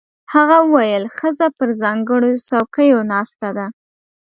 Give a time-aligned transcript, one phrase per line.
[0.33, 3.65] هغه وویل ښځه پر ځانګړو څوکیو ناسته ده.